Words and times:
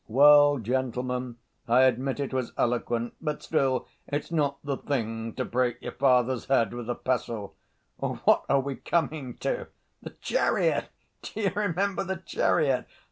"Well, 0.07 0.57
gentlemen, 0.57 1.37
I 1.67 1.83
admit 1.83 2.19
it 2.19 2.33
was 2.33 2.53
eloquent. 2.57 3.13
But 3.21 3.43
still 3.43 3.85
it's 4.07 4.31
not 4.31 4.57
the 4.63 4.77
thing 4.77 5.35
to 5.35 5.45
break 5.45 5.79
your 5.79 5.91
father's 5.91 6.45
head 6.45 6.73
with 6.73 6.89
a 6.89 6.95
pestle! 6.95 7.55
Or 7.99 8.15
what 8.23 8.45
are 8.49 8.61
we 8.61 8.77
coming 8.77 9.37
to?" 9.45 9.67
"The 10.01 10.15
chariot! 10.19 10.89
Do 11.21 11.41
you 11.41 11.51
remember 11.55 12.03
the 12.03 12.17
chariot?" 12.17 12.87